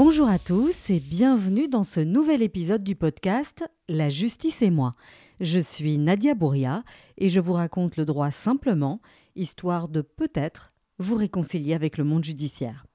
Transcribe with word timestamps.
Bonjour 0.00 0.28
à 0.28 0.38
tous 0.38 0.90
et 0.90 1.00
bienvenue 1.00 1.66
dans 1.66 1.82
ce 1.82 1.98
nouvel 1.98 2.40
épisode 2.40 2.84
du 2.84 2.94
podcast 2.94 3.68
La 3.88 4.10
justice 4.10 4.62
et 4.62 4.70
moi. 4.70 4.92
Je 5.40 5.58
suis 5.58 5.98
Nadia 5.98 6.36
Bouria 6.36 6.84
et 7.16 7.28
je 7.28 7.40
vous 7.40 7.54
raconte 7.54 7.96
le 7.96 8.04
droit 8.04 8.30
simplement, 8.30 9.00
histoire 9.34 9.88
de 9.88 10.02
peut-être 10.02 10.72
vous 11.00 11.16
réconcilier 11.16 11.74
avec 11.74 11.98
le 11.98 12.04
monde 12.04 12.22
judiciaire. 12.22 12.86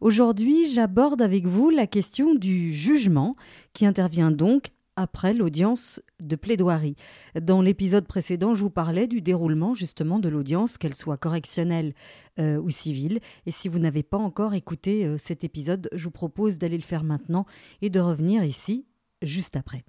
Aujourd'hui, 0.00 0.64
j'aborde 0.70 1.20
avec 1.20 1.44
vous 1.44 1.68
la 1.68 1.86
question 1.86 2.34
du 2.34 2.72
jugement 2.72 3.34
qui 3.74 3.84
intervient 3.84 4.30
donc 4.30 4.68
après 4.98 5.32
l'audience 5.32 6.02
de 6.18 6.34
plaidoirie. 6.34 6.96
Dans 7.40 7.62
l'épisode 7.62 8.04
précédent, 8.04 8.54
je 8.54 8.62
vous 8.62 8.70
parlais 8.70 9.06
du 9.06 9.22
déroulement 9.22 9.72
justement 9.72 10.18
de 10.18 10.28
l'audience, 10.28 10.76
qu'elle 10.76 10.96
soit 10.96 11.16
correctionnelle 11.16 11.94
euh, 12.40 12.60
ou 12.60 12.68
civile. 12.68 13.20
Et 13.46 13.52
si 13.52 13.68
vous 13.68 13.78
n'avez 13.78 14.02
pas 14.02 14.16
encore 14.16 14.54
écouté 14.54 15.06
euh, 15.06 15.16
cet 15.16 15.44
épisode, 15.44 15.88
je 15.92 16.02
vous 16.02 16.10
propose 16.10 16.58
d'aller 16.58 16.76
le 16.76 16.82
faire 16.82 17.04
maintenant 17.04 17.46
et 17.80 17.90
de 17.90 18.00
revenir 18.00 18.42
ici 18.42 18.86
juste 19.22 19.54
après. 19.54 19.84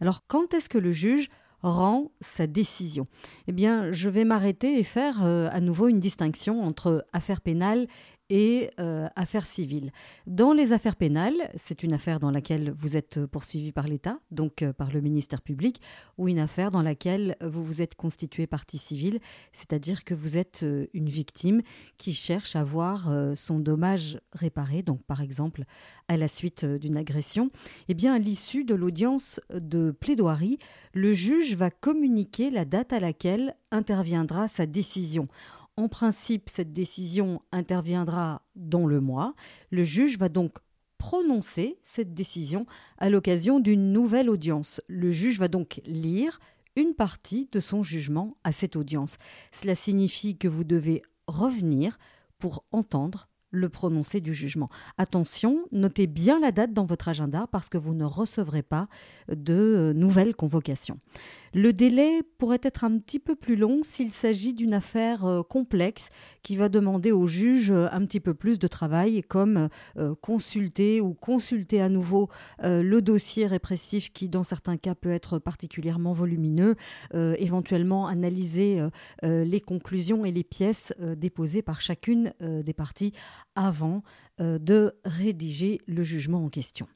Alors 0.00 0.22
quand 0.26 0.54
est-ce 0.54 0.70
que 0.70 0.78
le 0.78 0.92
juge 0.92 1.28
rend 1.60 2.10
sa 2.22 2.46
décision? 2.46 3.06
Eh 3.46 3.52
bien, 3.52 3.92
je 3.92 4.08
vais 4.08 4.24
m'arrêter 4.24 4.78
et 4.78 4.82
faire 4.82 5.22
euh, 5.26 5.50
à 5.52 5.60
nouveau 5.60 5.88
une 5.88 6.00
distinction 6.00 6.62
entre 6.62 7.04
affaire 7.12 7.42
pénale 7.42 7.86
et 8.34 8.72
euh, 8.80 9.06
affaires 9.14 9.46
civiles. 9.46 9.92
Dans 10.26 10.52
les 10.52 10.72
affaires 10.72 10.96
pénales, 10.96 11.52
c'est 11.54 11.84
une 11.84 11.92
affaire 11.92 12.18
dans 12.18 12.32
laquelle 12.32 12.74
vous 12.76 12.96
êtes 12.96 13.24
poursuivi 13.26 13.70
par 13.70 13.86
l'État, 13.86 14.18
donc 14.32 14.62
euh, 14.62 14.72
par 14.72 14.90
le 14.90 15.00
ministère 15.00 15.40
public, 15.40 15.80
ou 16.18 16.26
une 16.26 16.40
affaire 16.40 16.72
dans 16.72 16.82
laquelle 16.82 17.36
vous 17.40 17.64
vous 17.64 17.80
êtes 17.80 17.94
constitué 17.94 18.48
partie 18.48 18.76
civile, 18.76 19.20
c'est-à-dire 19.52 20.02
que 20.02 20.14
vous 20.14 20.36
êtes 20.36 20.64
euh, 20.64 20.88
une 20.94 21.08
victime 21.08 21.62
qui 21.96 22.12
cherche 22.12 22.56
à 22.56 22.64
voir 22.64 23.08
son 23.36 23.60
dommage 23.60 24.18
réparé, 24.32 24.82
donc 24.82 25.04
par 25.04 25.20
exemple 25.20 25.62
à 26.08 26.16
la 26.16 26.26
suite 26.26 26.64
d'une 26.64 26.96
agression. 26.96 27.50
Eh 27.88 27.94
bien, 27.94 28.14
à 28.14 28.18
l'issue 28.18 28.64
de 28.64 28.74
l'audience 28.74 29.40
de 29.52 29.92
plaidoirie, 29.92 30.58
le 30.92 31.12
juge 31.12 31.54
va 31.54 31.70
communiquer 31.70 32.50
la 32.50 32.64
date 32.64 32.92
à 32.92 32.98
laquelle 32.98 33.54
interviendra 33.70 34.48
sa 34.48 34.66
décision. 34.66 35.28
En 35.76 35.88
principe, 35.88 36.48
cette 36.50 36.72
décision 36.72 37.42
interviendra 37.50 38.42
dans 38.54 38.86
le 38.86 39.00
mois. 39.00 39.34
Le 39.70 39.82
juge 39.82 40.18
va 40.18 40.28
donc 40.28 40.58
prononcer 40.98 41.78
cette 41.82 42.14
décision 42.14 42.64
à 42.96 43.10
l'occasion 43.10 43.58
d'une 43.58 43.92
nouvelle 43.92 44.30
audience. 44.30 44.80
Le 44.86 45.10
juge 45.10 45.38
va 45.38 45.48
donc 45.48 45.80
lire 45.84 46.38
une 46.76 46.94
partie 46.94 47.48
de 47.50 47.60
son 47.60 47.82
jugement 47.82 48.36
à 48.44 48.52
cette 48.52 48.76
audience. 48.76 49.16
Cela 49.52 49.74
signifie 49.74 50.38
que 50.38 50.48
vous 50.48 50.64
devez 50.64 51.02
revenir 51.26 51.98
pour 52.38 52.64
entendre 52.72 53.28
le 53.54 53.68
prononcé 53.68 54.20
du 54.20 54.34
jugement. 54.34 54.68
Attention, 54.98 55.66
notez 55.72 56.06
bien 56.06 56.40
la 56.40 56.52
date 56.52 56.72
dans 56.72 56.84
votre 56.84 57.08
agenda 57.08 57.46
parce 57.50 57.68
que 57.68 57.78
vous 57.78 57.94
ne 57.94 58.04
recevrez 58.04 58.62
pas 58.62 58.88
de 59.28 59.92
nouvelles 59.94 60.34
convocations. 60.34 60.98
Le 61.54 61.72
délai 61.72 62.22
pourrait 62.38 62.60
être 62.62 62.82
un 62.82 62.98
petit 62.98 63.20
peu 63.20 63.36
plus 63.36 63.54
long 63.54 63.82
s'il 63.84 64.10
s'agit 64.10 64.54
d'une 64.54 64.74
affaire 64.74 65.24
euh, 65.24 65.42
complexe 65.42 66.08
qui 66.42 66.56
va 66.56 66.68
demander 66.68 67.12
au 67.12 67.28
juge 67.28 67.70
euh, 67.70 67.86
un 67.92 68.04
petit 68.06 68.18
peu 68.18 68.34
plus 68.34 68.58
de 68.58 68.66
travail, 68.66 69.22
comme 69.22 69.68
euh, 69.96 70.16
consulter 70.20 71.00
ou 71.00 71.14
consulter 71.14 71.80
à 71.80 71.88
nouveau 71.88 72.28
le 72.62 73.00
dossier 73.00 73.46
répressif 73.46 74.12
qui, 74.12 74.28
dans 74.28 74.42
certains 74.42 74.76
cas, 74.76 74.94
peut 74.94 75.12
être 75.12 75.38
particulièrement 75.38 76.12
volumineux, 76.12 76.74
éventuellement 77.12 78.06
analyser 78.06 78.80
les 79.22 79.60
conclusions 79.60 80.24
et 80.24 80.32
les 80.32 80.44
pièces 80.44 80.92
déposées 81.16 81.62
par 81.62 81.80
chacune 81.80 82.32
des 82.40 82.72
parties 82.72 83.12
avant 83.54 84.02
de 84.38 84.92
rédiger 85.04 85.80
le 85.86 86.02
jugement 86.02 86.44
en 86.44 86.48
question. 86.48 86.86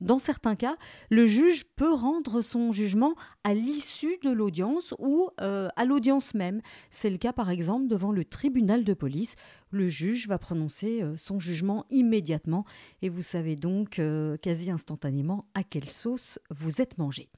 Dans 0.00 0.18
certains 0.18 0.56
cas, 0.56 0.76
le 1.10 1.26
juge 1.26 1.64
peut 1.76 1.92
rendre 1.92 2.40
son 2.40 2.72
jugement 2.72 3.14
à 3.44 3.54
l'issue 3.54 4.18
de 4.22 4.30
l'audience 4.30 4.94
ou 4.98 5.28
euh, 5.40 5.68
à 5.76 5.84
l'audience 5.84 6.34
même. 6.34 6.60
C'est 6.90 7.10
le 7.10 7.18
cas 7.18 7.32
par 7.32 7.50
exemple 7.50 7.88
devant 7.88 8.12
le 8.12 8.24
tribunal 8.24 8.84
de 8.84 8.94
police. 8.94 9.36
Le 9.70 9.88
juge 9.88 10.26
va 10.28 10.38
prononcer 10.38 11.02
euh, 11.02 11.16
son 11.16 11.38
jugement 11.38 11.84
immédiatement 11.90 12.64
et 13.02 13.08
vous 13.08 13.22
savez 13.22 13.56
donc 13.56 13.98
euh, 13.98 14.36
quasi 14.36 14.70
instantanément 14.70 15.44
à 15.54 15.62
quelle 15.62 15.90
sauce 15.90 16.38
vous 16.50 16.80
êtes 16.80 16.98
mangé. 16.98 17.28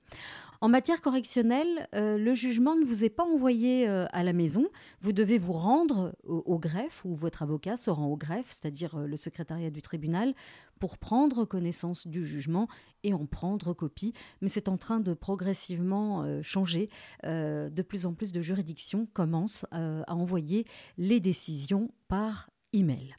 En 0.60 0.68
matière 0.68 1.00
correctionnelle, 1.00 1.88
le 1.92 2.34
jugement 2.34 2.74
ne 2.74 2.84
vous 2.84 3.04
est 3.04 3.10
pas 3.10 3.22
envoyé 3.22 3.86
à 3.86 4.24
la 4.24 4.32
maison. 4.32 4.66
Vous 5.00 5.12
devez 5.12 5.38
vous 5.38 5.52
rendre 5.52 6.16
au 6.24 6.58
greffe 6.58 7.04
ou 7.04 7.14
votre 7.14 7.44
avocat 7.44 7.76
se 7.76 7.90
rend 7.90 8.06
au 8.06 8.16
greffe, 8.16 8.48
c'est-à-dire 8.48 8.98
le 8.98 9.16
secrétariat 9.16 9.70
du 9.70 9.82
tribunal, 9.82 10.34
pour 10.80 10.98
prendre 10.98 11.44
connaissance 11.44 12.08
du 12.08 12.17
jugement 12.22 12.68
et 13.04 13.14
en 13.14 13.26
prendre 13.26 13.72
copie. 13.72 14.12
Mais 14.40 14.48
c'est 14.48 14.68
en 14.68 14.76
train 14.76 15.00
de 15.00 15.14
progressivement 15.14 16.22
euh, 16.22 16.42
changer. 16.42 16.88
Euh, 17.24 17.70
de 17.70 17.82
plus 17.82 18.06
en 18.06 18.14
plus 18.14 18.32
de 18.32 18.40
juridictions 18.40 19.06
commencent 19.12 19.66
euh, 19.72 20.02
à 20.06 20.14
envoyer 20.14 20.64
les 20.96 21.20
décisions 21.20 21.90
par 22.08 22.50
email. 22.72 23.16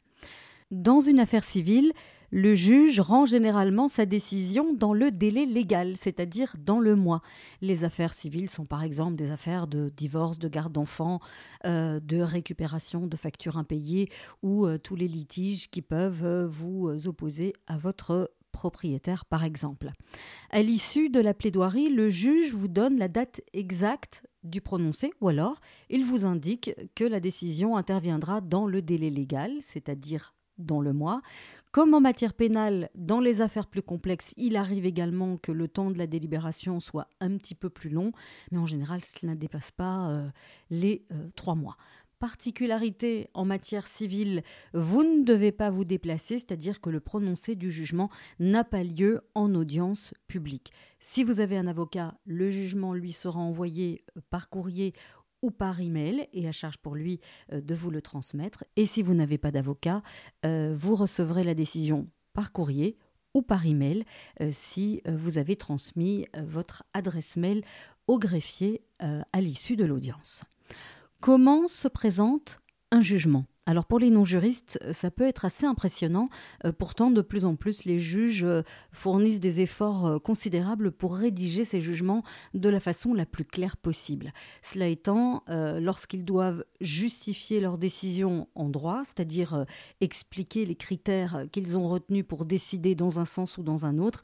Dans 0.70 1.00
une 1.00 1.18
affaire 1.18 1.44
civile, 1.44 1.92
le 2.30 2.54
juge 2.54 3.00
rend 3.00 3.26
généralement 3.26 3.88
sa 3.88 4.06
décision 4.06 4.72
dans 4.72 4.94
le 4.94 5.10
délai 5.10 5.46
légal, 5.46 5.96
c'est-à-dire 5.96 6.54
dans 6.64 6.78
le 6.78 6.94
mois. 6.94 7.22
Les 7.60 7.82
affaires 7.82 8.12
civiles 8.12 8.48
sont 8.48 8.64
par 8.64 8.84
exemple 8.84 9.16
des 9.16 9.32
affaires 9.32 9.66
de 9.66 9.88
divorce, 9.88 10.38
de 10.38 10.46
garde 10.46 10.72
d'enfants, 10.72 11.18
de 11.64 12.20
récupération 12.20 13.08
de 13.08 13.16
factures 13.16 13.58
impayées 13.58 14.10
ou 14.44 14.68
tous 14.78 14.94
les 14.94 15.08
litiges 15.08 15.70
qui 15.70 15.82
peuvent 15.82 16.44
vous 16.44 17.08
opposer 17.08 17.52
à 17.66 17.76
votre 17.76 18.30
propriétaire 18.50 19.24
par 19.24 19.44
exemple. 19.44 19.90
À 20.50 20.62
l'issue 20.62 21.10
de 21.10 21.20
la 21.20 21.34
plaidoirie, 21.34 21.88
le 21.88 22.08
juge 22.08 22.52
vous 22.52 22.68
donne 22.68 22.98
la 22.98 23.08
date 23.08 23.40
exacte 23.52 24.26
du 24.42 24.60
prononcé 24.60 25.12
ou 25.20 25.28
alors 25.28 25.60
il 25.88 26.04
vous 26.04 26.24
indique 26.24 26.72
que 26.94 27.04
la 27.04 27.20
décision 27.20 27.76
interviendra 27.76 28.40
dans 28.40 28.66
le 28.66 28.82
délai 28.82 29.10
légal, 29.10 29.52
c'est-à-dire 29.60 30.34
dans 30.60 30.80
le 30.80 30.92
mois. 30.92 31.22
Comme 31.72 31.94
en 31.94 32.00
matière 32.00 32.34
pénale, 32.34 32.90
dans 32.94 33.20
les 33.20 33.40
affaires 33.40 33.66
plus 33.66 33.82
complexes, 33.82 34.34
il 34.36 34.56
arrive 34.56 34.86
également 34.86 35.36
que 35.36 35.52
le 35.52 35.68
temps 35.68 35.90
de 35.90 35.98
la 35.98 36.06
délibération 36.06 36.80
soit 36.80 37.08
un 37.20 37.36
petit 37.36 37.54
peu 37.54 37.70
plus 37.70 37.90
long, 37.90 38.12
mais 38.50 38.58
en 38.58 38.66
général, 38.66 39.04
cela 39.04 39.34
ne 39.34 39.38
dépasse 39.38 39.70
pas 39.70 40.10
euh, 40.10 40.28
les 40.70 41.04
euh, 41.12 41.28
trois 41.36 41.54
mois. 41.54 41.76
Particularité 42.20 43.30
en 43.32 43.46
matière 43.46 43.86
civile, 43.86 44.42
vous 44.74 45.04
ne 45.04 45.24
devez 45.24 45.52
pas 45.52 45.70
vous 45.70 45.86
déplacer, 45.86 46.38
c'est-à-dire 46.38 46.82
que 46.82 46.90
le 46.90 47.00
prononcé 47.00 47.56
du 47.56 47.70
jugement 47.70 48.10
n'a 48.38 48.62
pas 48.62 48.82
lieu 48.82 49.22
en 49.34 49.54
audience 49.54 50.12
publique. 50.28 50.70
Si 50.98 51.24
vous 51.24 51.40
avez 51.40 51.56
un 51.56 51.66
avocat, 51.66 52.18
le 52.26 52.50
jugement 52.50 52.92
lui 52.92 53.12
sera 53.12 53.40
envoyé 53.40 54.04
par 54.28 54.50
courrier 54.50 54.92
ou 55.40 55.50
par 55.50 55.80
email 55.80 56.28
et 56.34 56.46
à 56.46 56.52
charge 56.52 56.76
pour 56.76 56.94
lui 56.94 57.20
euh, 57.54 57.62
de 57.62 57.74
vous 57.74 57.90
le 57.90 58.02
transmettre. 58.02 58.64
Et 58.76 58.84
si 58.84 59.00
vous 59.00 59.14
n'avez 59.14 59.38
pas 59.38 59.50
d'avocat, 59.50 60.02
euh, 60.44 60.74
vous 60.76 60.96
recevrez 60.96 61.42
la 61.42 61.54
décision 61.54 62.06
par 62.34 62.52
courrier 62.52 62.98
ou 63.32 63.40
par 63.40 63.64
email 63.64 64.04
euh, 64.42 64.50
si 64.52 65.00
vous 65.08 65.38
avez 65.38 65.56
transmis 65.56 66.26
votre 66.36 66.82
adresse 66.92 67.38
mail 67.38 67.64
au 68.06 68.18
greffier 68.18 68.82
à 68.98 69.40
l'issue 69.40 69.76
de 69.76 69.84
l'audience. 69.84 70.42
Comment 71.20 71.68
se 71.68 71.86
présente 71.86 72.60
un 72.90 73.02
jugement? 73.02 73.44
Alors 73.70 73.84
pour 73.84 74.00
les 74.00 74.10
non-juristes, 74.10 74.80
ça 74.92 75.12
peut 75.12 75.22
être 75.28 75.44
assez 75.44 75.64
impressionnant. 75.64 76.28
Euh, 76.64 76.72
pourtant, 76.76 77.12
de 77.12 77.20
plus 77.20 77.44
en 77.44 77.54
plus, 77.54 77.84
les 77.84 78.00
juges 78.00 78.42
euh, 78.42 78.62
fournissent 78.90 79.38
des 79.38 79.60
efforts 79.60 80.06
euh, 80.06 80.18
considérables 80.18 80.90
pour 80.90 81.14
rédiger 81.14 81.64
ces 81.64 81.80
jugements 81.80 82.24
de 82.52 82.68
la 82.68 82.80
façon 82.80 83.14
la 83.14 83.26
plus 83.26 83.44
claire 83.44 83.76
possible. 83.76 84.32
Cela 84.60 84.88
étant, 84.88 85.44
lorsqu'ils 85.48 86.24
doivent 86.24 86.64
justifier 86.80 87.60
leur 87.60 87.78
décision 87.78 88.48
en 88.56 88.68
droit, 88.68 89.02
c'est-à-dire 89.04 89.64
expliquer 90.00 90.64
les 90.64 90.74
critères 90.74 91.44
qu'ils 91.52 91.76
ont 91.76 91.86
retenus 91.86 92.24
pour 92.26 92.44
décider 92.44 92.96
dans 92.96 93.20
un 93.20 93.24
sens 93.24 93.56
ou 93.58 93.62
dans 93.62 93.86
un 93.86 93.98
autre, 93.98 94.22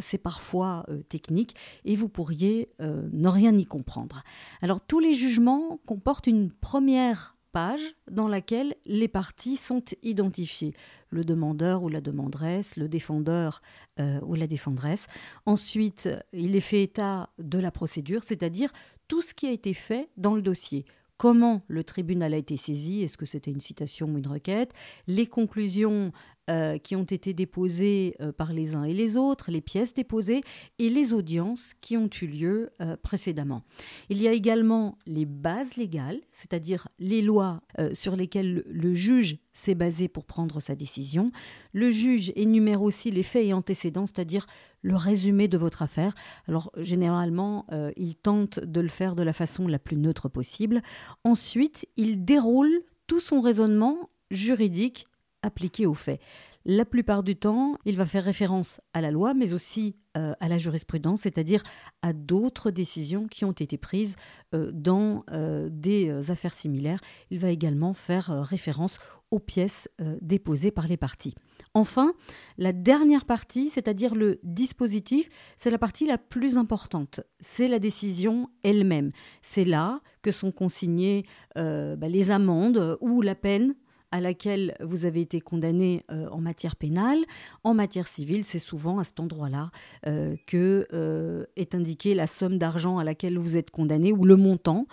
c'est 0.00 0.18
parfois 0.18 0.86
technique 1.08 1.54
et 1.84 1.96
vous 1.96 2.08
pourriez 2.08 2.70
ne 2.80 3.28
rien 3.28 3.56
y 3.56 3.64
comprendre. 3.64 4.22
Alors 4.60 4.80
tous 4.80 5.00
les 5.00 5.14
jugements 5.14 5.80
comportent 5.86 6.26
une 6.26 6.50
première 6.52 7.36
page 7.52 7.94
dans 8.10 8.28
laquelle 8.28 8.74
les 8.84 9.08
parties 9.08 9.56
sont 9.56 9.84
identifiées. 10.02 10.74
Le 11.10 11.24
demandeur 11.24 11.82
ou 11.82 11.88
la 11.88 12.00
demanderesse, 12.00 12.76
le 12.76 12.88
défendeur 12.88 13.62
euh, 14.00 14.20
ou 14.22 14.34
la 14.34 14.46
défendresse. 14.46 15.06
Ensuite, 15.46 16.08
il 16.32 16.56
est 16.56 16.60
fait 16.60 16.82
état 16.82 17.30
de 17.38 17.58
la 17.58 17.70
procédure, 17.70 18.24
c'est-à-dire 18.24 18.72
tout 19.08 19.22
ce 19.22 19.34
qui 19.34 19.46
a 19.46 19.52
été 19.52 19.74
fait 19.74 20.08
dans 20.16 20.34
le 20.34 20.42
dossier 20.42 20.84
comment 21.22 21.62
le 21.68 21.84
tribunal 21.84 22.34
a 22.34 22.36
été 22.36 22.56
saisi, 22.56 23.02
est-ce 23.02 23.16
que 23.16 23.26
c'était 23.26 23.52
une 23.52 23.60
citation 23.60 24.08
ou 24.08 24.18
une 24.18 24.26
requête, 24.26 24.72
les 25.06 25.28
conclusions 25.28 26.10
euh, 26.50 26.76
qui 26.76 26.96
ont 26.96 27.04
été 27.04 27.34
déposées 27.34 28.16
euh, 28.20 28.32
par 28.32 28.52
les 28.52 28.74
uns 28.74 28.82
et 28.82 28.92
les 28.92 29.16
autres, 29.16 29.52
les 29.52 29.60
pièces 29.60 29.94
déposées 29.94 30.40
et 30.80 30.90
les 30.90 31.12
audiences 31.12 31.72
qui 31.80 31.96
ont 31.96 32.10
eu 32.20 32.26
lieu 32.26 32.70
euh, 32.80 32.96
précédemment. 33.00 33.62
Il 34.08 34.20
y 34.20 34.26
a 34.26 34.32
également 34.32 34.98
les 35.06 35.24
bases 35.24 35.76
légales, 35.76 36.18
c'est-à-dire 36.32 36.88
les 36.98 37.22
lois 37.22 37.62
sur 37.92 38.16
lesquelles 38.16 38.64
le 38.66 38.92
juge 38.92 39.38
s'est 39.52 39.76
basé 39.76 40.08
pour 40.08 40.24
prendre 40.24 40.58
sa 40.58 40.74
décision. 40.74 41.30
Le 41.72 41.90
juge 41.90 42.32
énumère 42.34 42.82
aussi 42.82 43.12
les 43.12 43.22
faits 43.22 43.46
et 43.46 43.52
antécédents, 43.52 44.06
c'est-à-dire 44.06 44.46
le 44.82 44.96
résumé 44.96 45.46
de 45.46 45.58
votre 45.58 45.82
affaire. 45.82 46.12
Alors 46.48 46.72
généralement, 46.76 47.66
il 47.96 48.16
tente 48.16 48.58
de 48.58 48.80
le 48.80 48.88
faire 48.88 49.14
de 49.14 49.22
la 49.22 49.32
façon 49.32 49.68
la 49.68 49.78
plus 49.78 49.96
neutre 49.96 50.28
possible. 50.28 50.82
Ensuite, 51.22 51.86
il 51.96 52.24
déroule 52.24 52.82
tout 53.06 53.20
son 53.20 53.40
raisonnement 53.40 54.10
juridique 54.32 55.06
appliqué 55.42 55.86
aux 55.86 55.94
faits. 55.94 56.20
La 56.64 56.84
plupart 56.84 57.24
du 57.24 57.34
temps, 57.34 57.74
il 57.84 57.96
va 57.96 58.06
faire 58.06 58.22
référence 58.22 58.80
à 58.94 59.00
la 59.00 59.10
loi, 59.10 59.34
mais 59.34 59.52
aussi 59.52 59.96
euh, 60.16 60.34
à 60.38 60.48
la 60.48 60.58
jurisprudence, 60.58 61.22
c'est-à-dire 61.22 61.62
à, 62.02 62.12
d'autres 62.12 62.70
décisions 62.70 63.26
qui 63.26 63.44
ont 63.44 63.52
été 63.52 63.76
prises 63.78 64.14
euh, 64.54 64.70
dans 64.72 65.24
euh, 65.32 65.68
des 65.72 66.30
affaires 66.30 66.54
similaires. 66.54 67.00
Il 67.30 67.40
va 67.40 67.50
également 67.50 67.94
faire 67.94 68.26
référence 68.44 68.98
aux 69.32 69.40
pièces 69.40 69.88
déposées 70.20 70.70
par 70.70 70.86
les 70.86 70.98
parties. 70.98 71.34
Enfin, 71.72 72.12
la 72.58 72.74
dernière 72.74 73.24
partie, 73.24 73.70
c'est-à-dire 73.70 74.14
le 74.14 74.38
dispositif, 74.42 75.30
c'est 75.56 75.70
la 75.70 75.78
partie 75.78 76.06
la 76.06 76.18
plus 76.18 76.58
importante. 76.58 77.20
C'est 77.40 77.66
la 77.66 77.78
décision 77.78 78.50
elle-même. 78.62 79.08
C'est 79.40 79.64
là 79.64 80.02
que 80.20 80.32
sont 80.32 80.52
consignées 80.52 81.24
bah, 81.56 81.96
les 82.10 82.30
amendes 82.30 82.98
ou 83.00 83.22
la 83.22 83.34
peine 83.34 83.74
à 84.12 84.20
laquelle 84.20 84.76
vous 84.80 85.06
avez 85.06 85.22
été 85.22 85.40
condamné 85.40 86.04
euh, 86.12 86.28
en 86.28 86.38
matière 86.38 86.76
pénale. 86.76 87.18
En 87.64 87.72
matière 87.72 88.06
civile, 88.06 88.44
c'est 88.44 88.58
souvent 88.58 88.98
à 88.98 89.04
cet 89.04 89.18
endroit-là 89.18 89.70
euh, 90.06 90.36
que 90.46 90.86
euh, 90.92 91.46
est 91.56 91.74
indiquée 91.74 92.14
la 92.14 92.26
somme 92.26 92.58
d'argent 92.58 92.98
à 92.98 93.04
laquelle 93.04 93.38
vous 93.38 93.56
êtes 93.56 93.70
condamné 93.70 94.12
ou 94.12 94.24
le 94.24 94.36
montant 94.36 94.86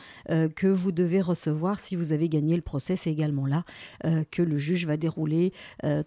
que 0.56 0.68
vous 0.68 0.94
devez 0.94 1.20
recevoir 1.20 1.80
si 1.80 1.98
vous 1.98 2.14
avez 2.14 2.30
gagné 2.30 2.56
le 2.56 2.62
procès. 2.62 2.96
C'est 2.96 3.12
également 3.12 3.46
là 3.46 3.66
que 4.32 4.42
le 4.42 4.58
juge 4.58 4.86
va 4.86 4.96
dérouler 4.96 5.52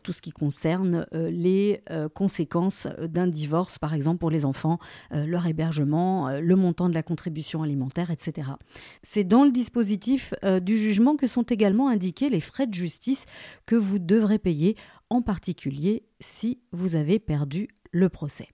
tout 0.03 0.13
ce 0.13 0.23
qui 0.23 0.31
concerne 0.31 1.07
les 1.13 1.83
conséquences 2.15 2.89
d'un 3.03 3.27
divorce, 3.27 3.79
par 3.79 3.93
exemple 3.93 4.19
pour 4.19 4.31
les 4.31 4.47
enfants, 4.47 4.79
leur 5.11 5.47
hébergement, 5.47 6.31
le 6.41 6.57
montant 6.57 6.89
de 6.89 6.95
la 6.95 7.03
contribution 7.03 7.63
alimentaire, 7.63 8.11
etc. 8.11 8.53
C'est 9.03 9.25
dans 9.25 9.45
le 9.45 9.53
dispositif 9.53 10.33
du 10.63 10.79
jugement 10.79 11.17
que 11.17 11.27
sont 11.27 11.43
également 11.43 11.89
indiqués 11.89 12.31
les 12.31 12.41
frais 12.41 12.67
de 12.67 12.75
justice 12.75 13.02
que 13.67 13.77
vous 13.77 13.99
devrez 13.99 14.39
payer, 14.39 14.77
en 15.11 15.23
particulier 15.23 16.07
si 16.21 16.63
vous 16.73 16.95
avez 16.95 17.19
perdu 17.19 17.69
le 17.91 18.09
procès. 18.09 18.49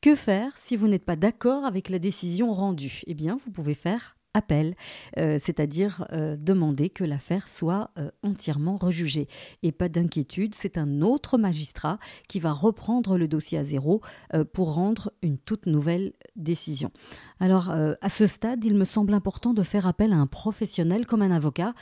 Que 0.00 0.14
faire 0.14 0.56
si 0.56 0.76
vous 0.76 0.88
n'êtes 0.88 1.04
pas 1.04 1.16
d'accord 1.16 1.64
avec 1.64 1.88
la 1.88 1.98
décision 1.98 2.52
rendue? 2.52 3.02
Eh 3.06 3.14
bien, 3.14 3.36
vous 3.44 3.50
pouvez 3.50 3.74
faire 3.74 4.16
appel, 4.34 4.74
euh, 5.18 5.38
c'est-à-dire 5.40 6.06
euh, 6.12 6.36
demander 6.38 6.90
que 6.90 7.04
l'affaire 7.04 7.48
soit 7.48 7.90
euh, 7.98 8.10
entièrement 8.22 8.76
rejugée. 8.76 9.28
Et 9.62 9.72
pas 9.72 9.88
d'inquiétude, 9.88 10.54
c'est 10.54 10.76
un 10.76 11.00
autre 11.00 11.38
magistrat 11.38 11.98
qui 12.28 12.40
va 12.40 12.52
reprendre 12.52 13.16
le 13.16 13.28
dossier 13.28 13.58
à 13.58 13.64
zéro 13.64 14.00
pour 14.52 14.74
rendre 14.74 15.12
une 15.22 15.38
toute 15.38 15.66
nouvelle 15.66 16.12
décision. 16.34 16.90
Alors, 17.38 17.70
à 17.70 18.08
ce 18.08 18.26
stade, 18.26 18.64
il 18.64 18.74
me 18.74 18.84
semble 18.84 19.14
important 19.14 19.54
de 19.54 19.62
faire 19.62 19.86
appel 19.86 20.12
à 20.12 20.16
un 20.16 20.26
professionnel 20.26 21.06
comme 21.06 21.22
un 21.22 21.30
avocat 21.30 21.74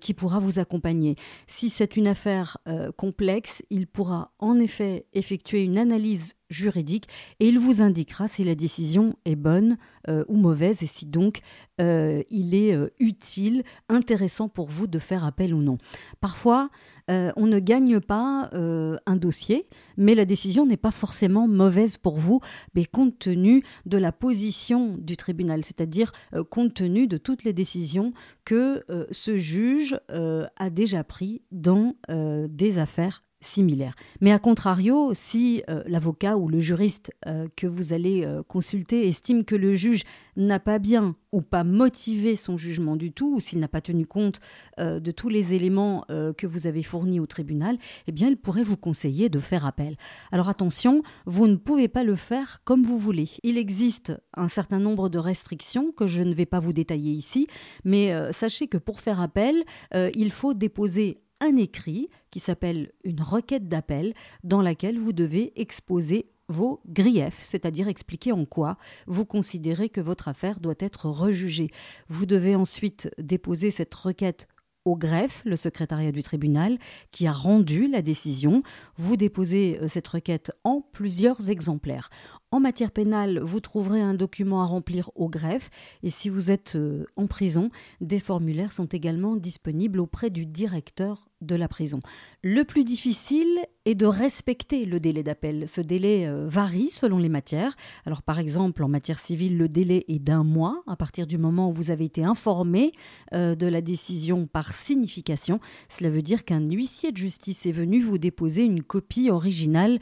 qui 0.00 0.14
pourra 0.14 0.38
vous 0.38 0.58
accompagner. 0.58 1.16
Si 1.46 1.70
c'est 1.70 1.96
une 1.96 2.06
affaire 2.06 2.58
complexe, 2.96 3.62
il 3.70 3.86
pourra 3.86 4.32
en 4.38 4.58
effet 4.60 5.06
effectuer 5.12 5.64
une 5.64 5.78
analyse 5.78 6.36
juridique 6.48 7.08
et 7.40 7.48
il 7.48 7.58
vous 7.58 7.82
indiquera 7.82 8.28
si 8.28 8.44
la 8.44 8.54
décision 8.54 9.16
est 9.24 9.36
bonne 9.36 9.76
euh, 10.08 10.24
ou 10.28 10.36
mauvaise 10.36 10.82
et 10.82 10.86
si 10.86 11.06
donc 11.06 11.40
euh, 11.80 12.22
il 12.30 12.54
est 12.54 12.74
euh, 12.74 12.88
utile, 13.00 13.64
intéressant 13.88 14.48
pour 14.48 14.68
vous 14.68 14.86
de 14.86 14.98
faire 14.98 15.24
appel 15.24 15.54
ou 15.54 15.62
non. 15.62 15.78
Parfois, 16.20 16.70
on 17.08 17.46
ne 17.46 17.60
gagne 17.60 18.00
pas 18.00 18.50
un 18.52 19.16
dossier, 19.16 19.68
mais 19.96 20.16
la 20.16 20.24
décision 20.24 20.66
n'est 20.66 20.76
pas 20.76 20.90
forcément 20.90 21.46
mauvaise 21.46 21.98
pour 21.98 22.18
vous, 22.18 22.40
mais 22.74 22.84
compte 22.84 23.16
tenu 23.20 23.62
de 23.84 23.96
la 23.96 24.10
position 24.10 24.96
du 24.98 25.16
tribunal, 25.16 25.64
c'est-à-dire 25.64 26.10
compte 26.50 26.74
tenu 26.74 27.06
de 27.06 27.16
toutes 27.16 27.44
les 27.44 27.52
décisions 27.52 28.12
que 28.44 28.84
ce 29.12 29.36
juge 29.36 30.00
a 30.08 30.70
déjà 30.70 31.04
pris 31.04 31.42
dans 31.52 31.94
des 32.08 32.78
affaires 32.78 33.22
similaires. 33.40 33.94
Mais 34.20 34.32
à 34.32 34.38
contrario, 34.38 35.12
si 35.14 35.62
euh, 35.68 35.82
l'avocat 35.86 36.36
ou 36.36 36.48
le 36.48 36.60
juriste 36.60 37.12
euh, 37.26 37.48
que 37.56 37.66
vous 37.66 37.92
allez 37.92 38.24
euh, 38.24 38.42
consulter 38.42 39.06
estime 39.06 39.44
que 39.44 39.54
le 39.54 39.74
juge 39.74 40.02
n'a 40.36 40.58
pas 40.58 40.78
bien 40.78 41.16
ou 41.32 41.42
pas 41.42 41.64
motivé 41.64 42.36
son 42.36 42.56
jugement 42.56 42.96
du 42.96 43.12
tout, 43.12 43.36
ou 43.36 43.40
s'il 43.40 43.58
n'a 43.58 43.68
pas 43.68 43.80
tenu 43.80 44.06
compte 44.06 44.40
de 44.78 45.10
tous 45.10 45.28
les 45.28 45.54
éléments 45.54 46.04
que 46.08 46.46
vous 46.46 46.66
avez 46.66 46.82
fournis 46.82 47.20
au 47.20 47.26
tribunal, 47.26 47.78
eh 48.06 48.12
bien, 48.12 48.28
il 48.28 48.36
pourrait 48.36 48.62
vous 48.62 48.76
conseiller 48.76 49.28
de 49.28 49.38
faire 49.38 49.66
appel. 49.66 49.96
Alors 50.30 50.48
attention, 50.48 51.02
vous 51.26 51.46
ne 51.46 51.56
pouvez 51.56 51.88
pas 51.88 52.04
le 52.04 52.16
faire 52.16 52.60
comme 52.64 52.84
vous 52.84 52.98
voulez. 52.98 53.30
Il 53.42 53.58
existe 53.58 54.12
un 54.34 54.48
certain 54.48 54.78
nombre 54.78 55.08
de 55.08 55.18
restrictions 55.18 55.90
que 55.92 56.06
je 56.06 56.22
ne 56.22 56.34
vais 56.34 56.46
pas 56.46 56.60
vous 56.60 56.72
détailler 56.72 57.12
ici, 57.12 57.46
mais 57.84 58.14
sachez 58.32 58.66
que 58.66 58.78
pour 58.78 59.00
faire 59.00 59.20
appel, 59.20 59.64
il 59.94 60.30
faut 60.30 60.54
déposer 60.54 61.22
un 61.40 61.56
écrit 61.56 62.08
qui 62.30 62.40
s'appelle 62.40 62.92
une 63.04 63.22
requête 63.22 63.68
d'appel 63.68 64.14
dans 64.44 64.62
laquelle 64.62 64.98
vous 64.98 65.12
devez 65.12 65.52
exposer 65.60 66.30
vos 66.48 66.80
griefs, 66.86 67.42
c'est-à-dire 67.42 67.88
expliquer 67.88 68.32
en 68.32 68.44
quoi 68.44 68.76
vous 69.06 69.24
considérez 69.24 69.88
que 69.88 70.00
votre 70.00 70.28
affaire 70.28 70.60
doit 70.60 70.74
être 70.78 71.06
rejugée. 71.06 71.70
Vous 72.08 72.26
devez 72.26 72.54
ensuite 72.54 73.10
déposer 73.18 73.70
cette 73.70 73.94
requête 73.94 74.46
au 74.86 74.96
greffe, 74.96 75.42
le 75.44 75.56
secrétariat 75.56 76.12
du 76.12 76.22
tribunal, 76.22 76.78
qui 77.10 77.26
a 77.26 77.32
rendu 77.32 77.88
la 77.88 78.00
décision. 78.00 78.62
Vous 78.96 79.16
déposez 79.16 79.78
euh, 79.82 79.88
cette 79.88 80.08
requête 80.08 80.52
en 80.64 80.80
plusieurs 80.80 81.50
exemplaires. 81.50 82.08
En 82.52 82.60
matière 82.60 82.92
pénale, 82.92 83.40
vous 83.40 83.60
trouverez 83.60 84.00
un 84.00 84.14
document 84.14 84.62
à 84.62 84.64
remplir 84.64 85.10
au 85.16 85.28
greffe 85.28 85.68
et 86.02 86.10
si 86.10 86.28
vous 86.28 86.50
êtes 86.50 86.76
euh, 86.76 87.04
en 87.16 87.26
prison, 87.26 87.70
des 88.00 88.20
formulaires 88.20 88.72
sont 88.72 88.86
également 88.86 89.36
disponibles 89.36 89.98
auprès 89.98 90.30
du 90.30 90.46
directeur 90.46 91.28
de 91.40 91.56
la 91.56 91.68
prison. 91.68 92.00
Le 92.42 92.62
plus 92.62 92.84
difficile 92.84 93.58
est 93.86 93.94
de 93.94 94.06
respecter 94.06 94.84
le 94.84 95.00
délai 95.00 95.22
d'appel. 95.22 95.68
Ce 95.68 95.80
délai 95.80 96.26
euh, 96.26 96.46
varie 96.46 96.90
selon 96.90 97.18
les 97.18 97.30
matières. 97.30 97.76
Alors 98.04 98.22
par 98.22 98.38
exemple, 98.38 98.84
en 98.84 98.88
matière 98.88 99.18
civile, 99.18 99.56
le 99.56 99.68
délai 99.68 100.04
est 100.08 100.18
d'un 100.18 100.44
mois 100.44 100.82
à 100.86 100.96
partir 100.96 101.26
du 101.26 101.38
moment 101.38 101.70
où 101.70 101.72
vous 101.72 101.90
avez 101.90 102.04
été 102.04 102.22
informé 102.24 102.92
euh, 103.32 103.54
de 103.54 103.66
la 103.66 103.80
décision 103.80 104.46
par 104.46 104.74
signification. 104.74 105.60
Cela 105.88 106.10
veut 106.10 106.22
dire 106.22 106.44
qu'un 106.44 106.60
huissier 106.60 107.12
de 107.12 107.16
justice 107.16 107.64
est 107.64 107.72
venu 107.72 108.02
vous 108.02 108.18
déposer 108.18 108.64
une 108.64 108.82
copie 108.82 109.30
originale 109.30 109.98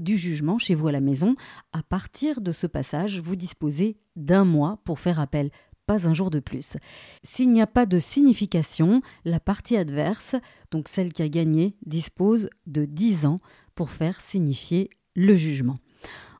du 0.00 0.16
jugement 0.16 0.58
chez 0.58 0.74
vous 0.74 0.88
à 0.88 0.92
la 0.92 1.00
maison 1.00 1.34
à 1.72 1.82
partir 1.82 2.40
de 2.40 2.52
ce 2.52 2.66
passage, 2.66 3.20
vous 3.20 3.36
disposez 3.36 3.96
d'un 4.16 4.44
mois 4.44 4.78
pour 4.84 5.00
faire 5.00 5.18
appel, 5.18 5.50
pas 5.86 6.06
un 6.06 6.12
jour 6.12 6.30
de 6.30 6.40
plus. 6.40 6.76
S'il 7.22 7.52
n'y 7.52 7.62
a 7.62 7.66
pas 7.66 7.86
de 7.86 7.98
signification, 7.98 9.02
la 9.24 9.40
partie 9.40 9.76
adverse, 9.76 10.36
donc 10.70 10.88
celle 10.88 11.12
qui 11.12 11.22
a 11.22 11.28
gagné, 11.28 11.76
dispose 11.86 12.48
de 12.66 12.84
10 12.84 13.26
ans 13.26 13.38
pour 13.74 13.90
faire 13.90 14.20
signifier 14.20 14.90
le 15.14 15.34
jugement. 15.34 15.76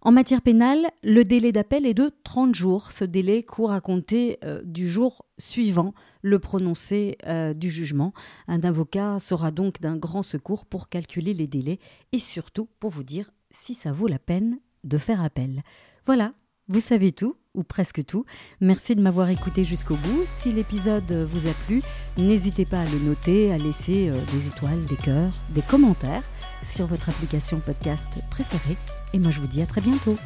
En 0.07 0.13
matière 0.13 0.43
pénale, 0.43 0.87
le 1.03 1.25
délai 1.25 1.51
d'appel 1.51 1.87
est 1.87 1.95
de 1.95 2.11
30 2.25 2.55
jours. 2.55 2.93
Ce 2.93 3.05
délai 3.05 3.43
court 3.43 3.73
à 3.73 3.81
compter 3.81 4.39
euh, 4.45 4.61
du 4.63 4.87
jour 4.87 5.25
suivant 5.39 5.95
le 6.21 6.39
prononcé 6.39 7.17
euh, 7.27 7.55
du 7.55 7.71
jugement. 7.71 8.13
Un 8.47 8.61
avocat 8.65 9.19
sera 9.19 9.51
donc 9.51 9.81
d'un 9.81 9.97
grand 9.97 10.23
secours 10.23 10.67
pour 10.67 10.91
calculer 10.91 11.33
les 11.33 11.47
délais 11.47 11.79
et 12.13 12.19
surtout 12.19 12.69
pour 12.81 12.91
vous 12.91 13.03
dire 13.03 13.31
si 13.51 13.73
ça 13.73 13.93
vaut 13.93 14.07
la 14.07 14.19
peine 14.19 14.59
de 14.85 14.99
faire 14.99 15.23
appel. 15.23 15.63
Voilà, 16.05 16.35
vous 16.69 16.81
savez 16.81 17.13
tout, 17.13 17.37
ou 17.55 17.63
presque 17.63 18.05
tout. 18.05 18.25
Merci 18.61 18.97
de 18.97 19.01
m'avoir 19.01 19.29
écouté 19.29 19.65
jusqu'au 19.65 19.97
bout. 19.97 20.25
Si 20.35 20.53
l'épisode 20.53 21.11
vous 21.13 21.49
a 21.49 21.53
plu, 21.67 21.83
n'hésitez 22.17 22.65
pas 22.65 22.81
à 22.81 22.85
le 22.85 22.99
noter, 22.99 23.53
à 23.53 23.59
laisser 23.59 24.09
euh, 24.09 24.19
des 24.33 24.47
étoiles, 24.49 24.85
des 24.87 24.97
cœurs, 24.97 25.33
des 25.51 25.63
commentaires 25.63 26.25
sur 26.65 26.87
votre 26.87 27.09
application 27.09 27.61
podcast 27.61 28.09
préférée. 28.31 28.77
Et 29.13 29.19
moi 29.19 29.31
je 29.31 29.41
vous 29.41 29.47
dis 29.47 29.63
à 29.63 29.67
très 29.67 29.81
bientôt. 29.81 30.17